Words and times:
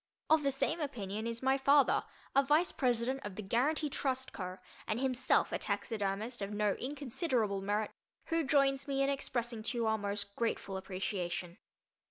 Of 0.31 0.41
the 0.41 0.49
same 0.51 0.79
opinion 0.79 1.27
is 1.27 1.43
my 1.43 1.59
father, 1.59 2.03
a 2.35 2.41
vice 2.41 2.71
president 2.71 3.23
of 3.23 3.35
the 3.35 3.43
Guaranty 3.43 3.87
Trust 3.87 4.33
Co., 4.33 4.57
and 4.87 4.99
himself 4.99 5.51
a 5.51 5.59
taxidermist 5.59 6.41
of 6.41 6.51
no 6.51 6.73
inconsiderable 6.73 7.61
merit, 7.61 7.91
who 8.25 8.43
joins 8.43 8.87
me 8.87 9.03
in 9.03 9.09
expressing 9.09 9.61
to 9.61 9.77
you 9.77 9.85
our 9.85 9.99
most 9.99 10.35
grateful 10.35 10.75
appreciation. 10.75 11.59